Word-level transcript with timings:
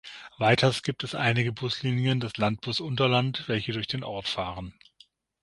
Weiters 0.39 0.81
gibt 0.81 1.03
es 1.03 1.13
einige 1.13 1.51
Buslinien 1.51 2.19
des 2.19 2.35
Landbus 2.37 2.79
Unterland 2.79 3.47
welche 3.47 3.71
durch 3.71 3.85
den 3.85 4.03
Ort 4.03 4.27
fahren. 4.27 4.73